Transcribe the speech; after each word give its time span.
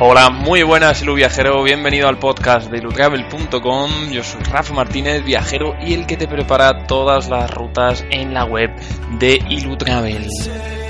Hola, 0.00 0.30
muy 0.30 0.62
buenas, 0.62 1.02
Ilu 1.02 1.14
Viajero. 1.14 1.60
Bienvenido 1.64 2.06
al 2.06 2.20
podcast 2.20 2.70
de 2.70 2.78
ilutravel.com. 2.78 4.10
Yo 4.12 4.22
soy 4.22 4.44
Rafa 4.44 4.72
Martínez, 4.72 5.24
viajero 5.24 5.74
y 5.80 5.92
el 5.92 6.06
que 6.06 6.16
te 6.16 6.28
prepara 6.28 6.86
todas 6.86 7.28
las 7.28 7.50
rutas 7.50 8.04
en 8.08 8.32
la 8.32 8.44
web 8.44 8.70
de 9.18 9.42
Ilutravel. 9.48 10.28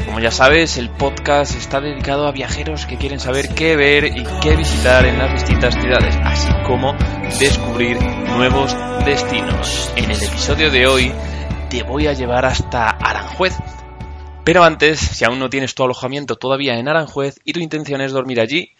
Como 0.05 0.21
ya 0.21 0.31
sabes, 0.31 0.77
el 0.77 0.91
podcast 0.91 1.57
está 1.57 1.81
dedicado 1.81 2.27
a 2.27 2.33
viajeros 2.33 2.85
que 2.85 2.99
quieren 2.99 3.19
saber 3.19 3.49
qué 3.55 3.77
ver 3.77 4.05
y 4.05 4.25
qué 4.43 4.55
visitar 4.57 5.07
en 5.07 5.17
las 5.17 5.33
distintas 5.33 5.75
ciudades, 5.75 6.15
así 6.23 6.53
como 6.67 6.95
descubrir 7.41 7.99
nuevos 8.03 8.77
destinos. 9.07 9.91
En 9.97 10.11
el 10.11 10.23
episodio 10.23 10.71
de 10.71 10.87
hoy 10.87 11.13
te 11.71 11.83
voy 11.83 12.09
a 12.09 12.13
llevar 12.13 12.45
hasta 12.45 12.91
Aranjuez. 12.91 13.57
Pero 14.49 14.65
antes, 14.65 14.99
si 14.99 15.27
aún 15.27 15.39
no 15.39 15.51
tienes 15.51 15.75
tu 15.75 15.85
alojamiento 15.85 16.37
todavía 16.37 16.79
en 16.79 16.89
Aranjuez 16.89 17.39
y 17.45 17.53
tu 17.53 17.61
intención 17.61 18.01
es 18.01 18.13
dormir 18.13 18.41
allí, 18.41 18.73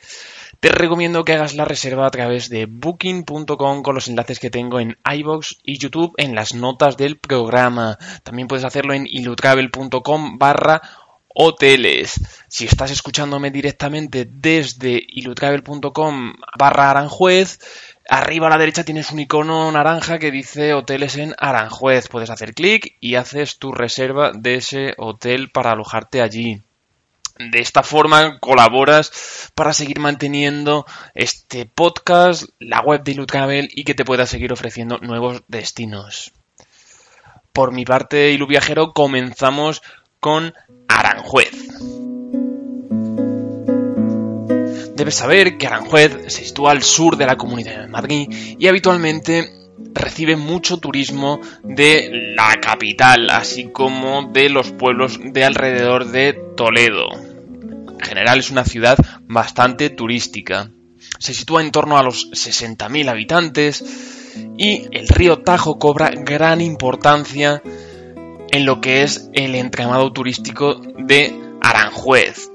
te 0.61 0.71
recomiendo 0.71 1.27
que 1.27 1.35
hagas 1.35 1.55
la 1.55 1.67
reserva 1.67 2.07
a 2.07 2.11
través 2.11 2.49
de 2.49 2.65
booking.com 2.65 3.83
con 3.83 3.95
los 3.95 4.09
enlaces 4.09 4.41
que 4.41 4.49
tengo 4.49 4.81
en 4.81 4.97
iBox 5.05 5.59
y 5.63 5.77
YouTube 5.77 6.15
en 6.17 6.35
las 6.35 6.55
notas 6.55 6.97
del 6.97 7.19
programa. 7.19 7.99
También 8.23 8.49
puedes 8.49 8.65
hacerlo 8.65 8.95
en 8.95 9.07
ilutravel.com 9.07 10.39
barra 10.39 10.81
hoteles. 11.35 12.21
Si 12.49 12.65
estás 12.67 12.91
escuchándome 12.91 13.51
directamente 13.51 14.29
desde 14.31 15.03
ilutravel.com 15.07 16.35
barra 16.59 16.91
Aranjuez, 16.91 17.59
Arriba 18.11 18.47
a 18.47 18.51
la 18.51 18.57
derecha 18.57 18.85
tienes 18.85 19.11
un 19.11 19.19
icono 19.19 19.71
naranja 19.71 20.19
que 20.19 20.31
dice 20.31 20.73
hoteles 20.73 21.17
en 21.17 21.35
Aranjuez. 21.37 22.09
Puedes 22.09 22.31
hacer 22.31 22.55
clic 22.55 22.97
y 23.01 23.17
haces 23.17 23.59
tu 23.59 23.71
reserva 23.71 24.33
de 24.33 24.55
ese 24.55 24.95
hotel 24.97 25.51
para 25.51 25.73
alojarte 25.73 26.23
allí. 26.23 26.63
De 27.39 27.59
esta 27.59 27.83
forma 27.83 28.39
colaboras 28.39 29.51
para 29.55 29.75
seguir 29.75 30.01
manteniendo 30.01 30.87
este 31.15 31.67
podcast, 31.67 32.45
la 32.59 32.81
web 32.81 33.05
de 33.05 33.13
Ilutravel 33.13 33.69
y 33.73 33.85
que 33.85 33.95
te 33.95 34.07
pueda 34.07 34.25
seguir 34.25 34.55
ofreciendo 34.55 34.97
nuevos 35.03 35.43
destinos. 35.47 36.33
Por 37.53 37.73
mi 37.73 37.85
parte, 37.85 38.31
Ilu 38.31 38.47
Viajero, 38.47 38.95
comenzamos 38.95 39.83
con 40.19 40.55
Aranjuez. 40.99 41.53
Debes 44.95 45.15
saber 45.15 45.57
que 45.59 45.67
Aranjuez 45.67 46.25
se 46.27 46.45
sitúa 46.45 46.73
al 46.73 46.83
sur 46.83 47.17
de 47.17 47.27
la 47.27 47.37
Comunidad 47.37 47.83
de 47.83 47.87
Madrid 47.87 48.29
y 48.59 48.67
habitualmente 48.67 49.49
recibe 49.95 50.37
mucho 50.37 50.79
turismo 50.79 51.41
de 51.63 52.33
la 52.35 52.57
capital, 52.61 53.31
así 53.31 53.71
como 53.71 54.31
de 54.33 54.49
los 54.49 54.73
pueblos 54.73 55.21
de 55.23 55.45
alrededor 55.45 56.11
de 56.11 56.33
Toledo. 56.57 57.09
En 57.13 58.01
general 58.01 58.41
es 58.41 58.51
una 58.51 58.65
ciudad 58.65 58.99
bastante 59.23 59.91
turística. 59.91 60.71
Se 61.19 61.33
sitúa 61.33 61.63
en 61.63 61.71
torno 61.71 61.97
a 61.97 62.03
los 62.03 62.31
60.000 62.33 63.09
habitantes 63.09 63.85
y 64.57 64.87
el 64.93 65.09
río 65.09 65.43
Tajo 65.43 65.79
cobra 65.79 66.11
gran 66.11 66.61
importancia 66.61 67.63
en 68.51 68.65
lo 68.65 68.81
que 68.81 69.03
es 69.03 69.31
el 69.33 69.55
entramado 69.55 70.13
turístico 70.13 70.81
de 70.97 71.39
Aranjuez. 71.61 72.51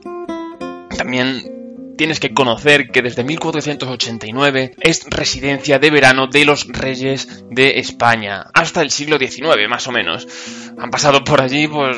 También 0.97 1.95
tienes 1.97 2.19
que 2.19 2.33
conocer 2.33 2.89
que 2.91 3.01
desde 3.01 3.23
1489 3.23 4.75
es 4.79 5.05
residencia 5.09 5.79
de 5.79 5.91
verano 5.91 6.27
de 6.27 6.45
los 6.45 6.67
reyes 6.67 7.45
de 7.49 7.79
España, 7.79 8.45
hasta 8.53 8.81
el 8.81 8.91
siglo 8.91 9.17
XIX 9.17 9.67
más 9.69 9.87
o 9.87 9.91
menos. 9.91 10.27
Han 10.77 10.89
pasado 10.89 11.23
por 11.23 11.41
allí 11.41 11.67
pues 11.67 11.97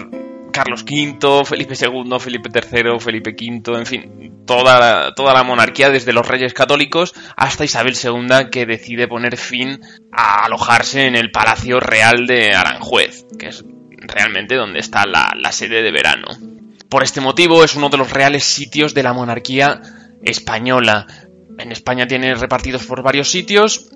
Carlos 0.52 0.84
V, 0.84 1.44
Felipe 1.44 1.76
II, 1.78 2.17
Felipe 2.20 2.50
III, 2.54 3.00
Felipe 3.00 3.32
V, 3.32 3.78
en 3.78 3.86
fin, 3.86 4.45
toda 4.45 4.80
la, 4.80 5.14
toda 5.14 5.34
la 5.34 5.44
monarquía 5.44 5.89
desde 5.89 6.14
los 6.14 6.26
reyes 6.26 6.54
católicos 6.54 7.14
hasta 7.36 7.66
Isabel 7.66 7.95
II 8.02 8.50
que 8.52 8.66
decide 8.66 9.08
poner 9.08 9.36
fin 9.36 9.82
a 10.14 10.45
alojarse 10.45 11.08
en 11.08 11.16
el 11.16 11.32
Palacio 11.32 11.82
Real 11.82 12.26
de 12.26 12.54
Aranjuez, 12.54 13.26
que 13.38 13.48
es 13.48 13.66
realmente 14.08 14.55
donde 14.55 14.80
está 14.80 15.05
la, 15.05 15.33
la 15.36 15.52
sede 15.52 15.82
de 15.82 15.92
verano. 15.92 16.27
Por 16.89 17.04
este 17.04 17.21
motivo 17.21 17.64
es 17.64 17.76
uno 17.76 17.89
de 17.89 17.98
los 17.98 18.11
reales 18.11 18.43
sitios 18.43 18.93
de 18.93 19.04
la 19.04 19.14
monarquía 19.14 19.82
española. 20.23 21.08
En 21.58 21.71
España 21.71 22.08
tiene 22.08 22.36
repartidos 22.36 22.86
por 22.86 23.04
varios 23.04 23.30
sitios 23.30 23.89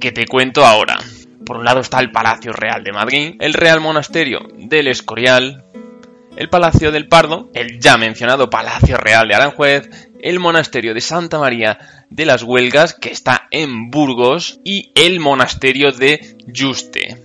que 0.00 0.12
te 0.12 0.26
cuento 0.26 0.64
ahora. 0.64 0.98
Por 1.44 1.56
un 1.56 1.64
lado 1.64 1.80
está 1.80 2.00
el 2.00 2.10
Palacio 2.10 2.52
Real 2.52 2.82
de 2.82 2.92
Madrid, 2.92 3.34
el 3.40 3.54
Real 3.54 3.80
Monasterio 3.80 4.48
del 4.56 4.88
Escorial, 4.88 5.64
el 6.36 6.50
Palacio 6.50 6.92
del 6.92 7.08
Pardo, 7.08 7.50
el 7.54 7.80
ya 7.80 7.96
mencionado 7.96 8.50
Palacio 8.50 8.96
Real 8.96 9.28
de 9.28 9.34
Aranjuez, 9.34 9.88
el 10.20 10.38
Monasterio 10.38 10.92
de 10.92 11.00
Santa 11.00 11.38
María 11.38 11.78
de 12.10 12.26
las 12.26 12.42
Huelgas, 12.42 12.94
que 12.94 13.10
está 13.10 13.46
en 13.50 13.90
Burgos, 13.90 14.60
y 14.64 14.92
el 14.94 15.20
Monasterio 15.20 15.92
de 15.92 16.36
Yuste. 16.46 17.16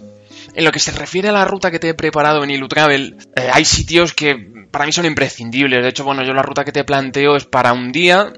En 0.53 0.65
lo 0.65 0.71
que 0.71 0.79
se 0.79 0.91
refiere 0.91 1.29
a 1.29 1.33
la 1.33 1.45
ruta 1.45 1.71
que 1.71 1.79
te 1.79 1.89
he 1.89 1.93
preparado 1.93 2.43
en 2.43 2.49
Ilutravel, 2.49 3.17
eh, 3.35 3.49
hay 3.53 3.65
sitios 3.65 4.13
que 4.13 4.35
para 4.71 4.85
mí 4.85 4.91
son 4.91 5.05
imprescindibles. 5.05 5.81
De 5.81 5.89
hecho, 5.89 6.03
bueno, 6.03 6.23
yo 6.23 6.33
la 6.33 6.41
ruta 6.41 6.65
que 6.65 6.71
te 6.71 6.83
planteo 6.83 7.35
es 7.35 7.45
para 7.45 7.73
un 7.73 7.91
día. 7.91 8.33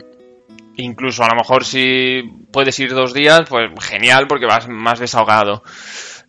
Incluso 0.75 1.23
a 1.23 1.29
lo 1.29 1.35
mejor 1.35 1.65
si 1.65 2.21
puedes 2.51 2.77
ir 2.79 2.93
dos 2.93 3.13
días, 3.13 3.41
pues 3.47 3.69
genial 3.81 4.27
porque 4.27 4.45
vas 4.45 4.67
más 4.67 4.99
desahogado. 4.99 5.63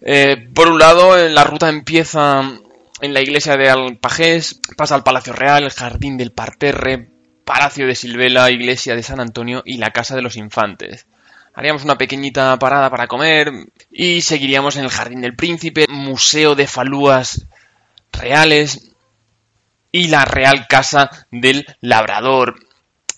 Eh, 0.03 0.49
por 0.55 0.69
un 0.69 0.79
lado, 0.79 1.17
la 1.29 1.45
ruta 1.45 1.69
empieza 1.69 2.43
en 3.01 3.15
la 3.15 3.23
iglesia 3.23 3.57
de 3.57 3.71
Alpajés, 3.71 4.61
pasa 4.77 4.95
al 4.95 5.03
Palacio 5.03 5.33
Real, 5.33 5.65
el 5.65 5.71
Jardín 5.71 6.17
del 6.17 6.33
Parterre, 6.33 7.11
Palacio 7.45 7.87
de 7.87 7.95
Silvela, 7.95 8.51
Iglesia 8.51 8.95
de 8.95 9.03
San 9.03 9.21
Antonio 9.21 9.63
y 9.65 9.79
la 9.79 9.91
Casa 9.91 10.15
de 10.15 10.23
los 10.23 10.37
Infantes. 10.37 11.07
Haríamos 11.55 11.85
una 11.85 11.97
pequeñita 11.97 12.59
parada 12.59 12.91
para 12.91 13.07
comer 13.07 13.53
y 13.91 14.23
seguiríamos 14.23 14.77
en 14.77 14.85
el 14.85 14.91
Jardín 14.91 15.21
del 15.21 15.37
Príncipe, 15.37 15.87
Museo 15.89 16.55
de 16.55 16.67
Falúas 16.67 17.47
Reales, 18.13 18.95
y 19.95 20.09
la 20.09 20.25
Real 20.25 20.67
Casa 20.69 21.09
del 21.31 21.65
Labrador. 21.81 22.57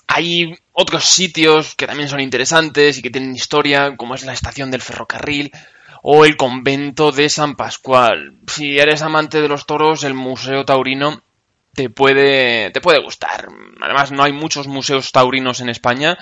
Hay 0.06 0.54
otros 0.72 1.06
sitios 1.06 1.74
que 1.74 1.86
también 1.86 2.10
son 2.10 2.20
interesantes 2.20 2.98
y 2.98 3.02
que 3.02 3.08
tienen 3.08 3.34
historia, 3.34 3.96
como 3.96 4.14
es 4.14 4.26
la 4.26 4.34
estación 4.34 4.70
del 4.70 4.82
ferrocarril 4.82 5.52
o 6.02 6.26
el 6.26 6.36
convento 6.36 7.12
de 7.12 7.30
San 7.30 7.56
Pascual. 7.56 8.34
Si 8.46 8.78
eres 8.78 9.00
amante 9.00 9.40
de 9.40 9.48
los 9.48 9.64
toros, 9.64 10.04
el 10.04 10.12
Museo 10.12 10.66
Taurino 10.66 11.22
te 11.72 11.88
puede, 11.88 12.70
te 12.72 12.82
puede 12.82 13.02
gustar. 13.02 13.48
Además, 13.80 14.12
no 14.12 14.22
hay 14.22 14.34
muchos 14.34 14.66
museos 14.66 15.12
taurinos 15.12 15.60
en 15.60 15.70
España 15.70 16.18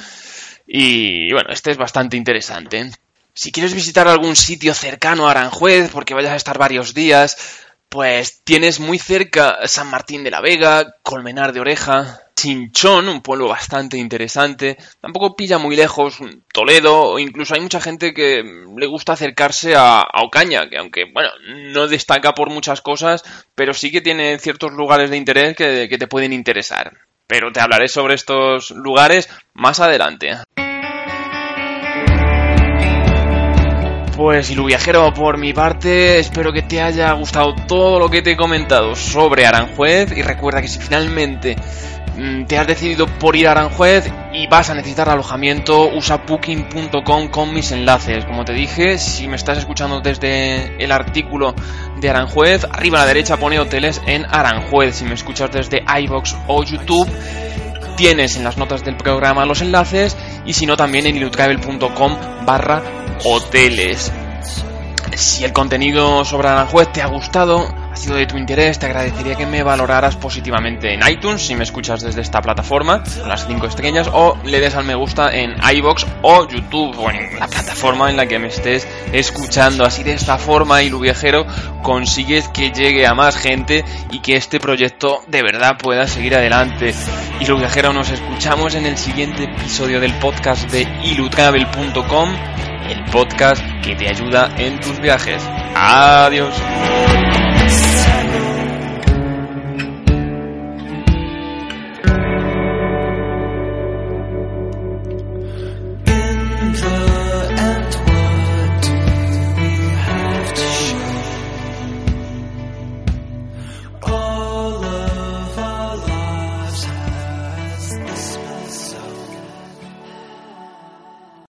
y 0.67 1.33
bueno, 1.33 1.51
este 1.51 1.71
es 1.71 1.77
bastante 1.77 2.17
interesante. 2.17 2.91
Si 3.35 3.51
quieres 3.51 3.75
visitar 3.75 4.07
algún 4.07 4.37
sitio 4.37 4.75
cercano 4.75 5.27
a 5.27 5.33
Aranjuez, 5.33 5.91
porque 5.91 6.15
vayas 6.15 6.33
a 6.33 6.37
estar 6.37 6.57
varios 6.57 6.95
días, 6.95 7.65
pues 7.89 8.43
tienes 8.45 8.81
muy 8.81 8.99
cerca 8.99 9.59
San 9.67 9.89
Martín 9.89 10.25
de 10.25 10.31
la 10.31 10.41
Vega, 10.41 10.95
Colmenar 11.03 11.53
de 11.53 11.61
Oreja, 11.61 12.21
Chinchón, 12.37 13.09
un 13.09 13.23
pueblo 13.23 13.49
bastante 13.49 13.99
interesante. 13.99 14.77
Tampoco 15.01 15.35
pilla 15.37 15.59
muy 15.59 15.77
lejos 15.77 16.19
Toledo, 16.53 17.03
o 17.03 17.19
incluso 17.19 17.55
hay 17.55 17.61
mucha 17.61 17.81
gente 17.81 18.15
que 18.15 18.43
le 18.77 18.87
gusta 18.87 19.15
acercarse 19.15 19.75
a, 19.77 20.05
Ocaña, 20.23 20.69
que 20.71 20.79
aunque, 20.79 21.05
bueno, 21.13 21.31
no 21.73 21.89
destaca 21.89 22.35
por 22.35 22.51
muchas 22.51 22.81
cosas, 22.81 23.25
pero 23.55 23.75
sí 23.75 23.91
que 23.91 24.01
tiene 24.01 24.39
ciertos 24.39 24.73
lugares 24.73 25.11
de 25.11 25.17
interés 25.17 25.57
que 25.57 25.97
te 25.99 26.07
pueden 26.07 26.33
interesar. 26.33 26.97
Pero 27.27 27.53
te 27.53 27.61
hablaré 27.61 27.89
sobre 27.89 28.15
estos 28.15 28.71
lugares 28.71 29.29
más 29.55 29.81
adelante. 29.81 30.37
Pues 34.17 34.51
Ilu 34.51 34.67
Viajero, 34.67 35.13
por 35.13 35.39
mi 35.39 35.53
parte, 35.53 36.21
espero 36.21 36.53
que 36.53 36.63
te 36.63 36.81
haya 36.81 37.13
gustado 37.13 37.55
todo 37.67 37.99
lo 37.99 38.09
que 38.09 38.23
te 38.23 38.33
he 38.33 38.37
comentado 38.37 38.95
sobre 38.95 39.45
Aranjuez 39.45 40.17
y 40.17 40.23
recuerda 40.23 40.63
que 40.63 40.69
si 40.69 40.79
finalmente 40.79 41.57
mm, 42.17 42.45
te 42.45 42.57
has 42.57 42.67
decidido 42.67 43.07
por 43.07 43.35
ir 43.35 43.49
a 43.49 43.53
Aranjuez 43.53 44.09
y 44.45 44.47
vas 44.47 44.69
a 44.69 44.75
necesitar 44.75 45.09
alojamiento, 45.09 45.89
usa 45.89 46.19
booking.com 46.19 47.29
con 47.29 47.55
mis 47.55 47.73
enlaces. 47.73 48.27
Como 48.27 48.45
te 48.45 48.53
dije, 48.53 48.99
si 48.99 49.27
me 49.27 49.37
estás 49.37 49.57
escuchando 49.57 50.03
desde 50.03 50.85
el 50.85 50.93
artículo 50.93 51.55
de 51.99 52.11
Aranjuez, 52.11 52.67
arriba 52.71 52.99
a 52.99 53.03
la 53.03 53.07
derecha 53.07 53.39
pone 53.39 53.59
hoteles 53.59 54.03
en 54.07 54.27
Aranjuez. 54.27 54.97
Si 54.97 55.07
me 55.07 55.15
escuchas 55.15 55.51
desde 55.51 55.83
iBox 56.03 56.37
o 56.47 56.63
YouTube, 56.63 57.09
tienes 57.97 58.37
en 58.37 58.45
las 58.45 58.59
notas 58.59 58.85
del 58.85 58.99
programa 58.99 59.47
los 59.47 59.63
enlaces 59.63 60.15
y 60.45 60.53
si 60.53 60.67
no 60.67 60.77
también 60.77 61.07
en 61.07 61.17
ilutravel.com 61.17 62.45
barra 62.45 62.83
hoteles. 63.25 64.13
Si 65.17 65.43
el 65.45 65.55
contenido 65.55 66.23
sobre 66.27 66.49
Aranjuez 66.49 66.93
te 66.93 67.01
ha 67.01 67.07
gustado, 67.07 67.67
ha 67.95 67.97
sido 67.97 68.17
de 68.17 68.27
tu 68.27 68.37
interés, 68.37 68.81
te 68.81 68.87
agradecería 68.87 69.37
que 69.37 69.47
me 69.47 69.63
valoraras 69.63 70.17
positivamente 70.17 70.93
en 70.93 71.09
iTunes 71.09 71.47
si 71.47 71.55
me 71.55 71.63
escuchas 71.63 72.03
desde 72.03 72.23
esta 72.23 72.43
plataforma, 72.43 73.05
con 73.05 73.29
las 73.29 73.47
5 73.47 73.67
estrellas, 73.69 74.11
o 74.13 74.37
le 74.45 74.59
des 74.59 74.75
al 74.75 74.85
me 74.85 74.97
gusta 74.97 75.33
en 75.33 75.55
iBox 75.77 76.05
o 76.23 76.49
YouTube 76.49 76.99
o 76.99 77.09
en 77.09 77.39
la 77.39 77.47
plataforma 77.47 78.11
en 78.11 78.17
la 78.17 78.27
que 78.27 78.41
me 78.41 78.49
estés 78.49 78.89
escuchando. 79.13 79.85
Así 79.85 80.03
de 80.03 80.15
esta 80.15 80.39
forma, 80.39 80.83
Ilu 80.83 80.99
Viajero, 80.99 81.47
consigues 81.85 82.49
que 82.49 82.73
llegue 82.73 83.07
a 83.07 83.15
más 83.15 83.37
gente 83.37 83.85
y 84.11 84.19
que 84.19 84.35
este 84.35 84.59
proyecto 84.59 85.23
de 85.29 85.43
verdad 85.43 85.79
pueda 85.79 86.09
seguir 86.09 86.35
adelante. 86.35 86.93
Ilu 87.39 87.59
Viajero, 87.59 87.93
nos 87.93 88.11
escuchamos 88.11 88.75
en 88.75 88.87
el 88.87 88.99
siguiente 88.99 89.45
episodio 89.45 90.01
del 90.01 90.15
podcast 90.15 90.69
de 90.73 90.83
ilutravel.com, 91.05 92.35
el 92.89 93.05
podcast 93.13 93.63
que 93.85 93.95
te 93.95 94.09
ayuda 94.09 94.53
en 94.59 94.81
tus 94.81 94.99
viajes. 94.99 95.49
Adiós. 95.77 96.55